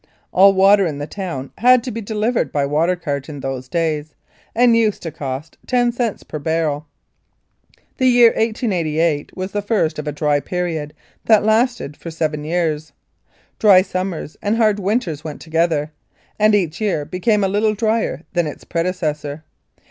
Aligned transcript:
All 0.31 0.53
water 0.55 0.87
in 0.87 0.97
the 0.97 1.05
town 1.05 1.51
had 1.59 1.83
to 1.83 1.91
be 1.91 2.01
delivered 2.01 2.51
by 2.51 2.65
water 2.65 2.95
cart 2.95 3.29
in 3.29 3.41
those 3.41 3.67
days, 3.69 4.15
and 4.55 4.75
used 4.75 5.03
to 5.03 5.11
cost 5.11 5.59
ten 5.67 5.91
cents 5.91 6.23
per 6.23 6.39
barrel. 6.39 6.87
The 7.97 8.07
year 8.07 8.29
1888 8.29 9.37
was 9.37 9.51
the 9.51 9.61
first 9.61 9.99
of 9.99 10.07
a 10.07 10.11
dry 10.11 10.39
period 10.39 10.95
that 11.25 11.43
lasted 11.43 11.95
for 11.95 12.09
seven 12.09 12.43
years. 12.43 12.93
Dry 13.59 13.83
summers 13.83 14.37
and 14.41 14.57
hard 14.57 14.79
winters 14.79 15.23
went 15.23 15.39
together, 15.39 15.91
and 16.39 16.55
each 16.55 16.81
year 16.81 17.05
became 17.05 17.43
a 17.43 17.47
little 17.47 17.75
drier 17.75 18.23
than 18.33 18.47
its 18.47 18.63
predecessor. 18.63 19.43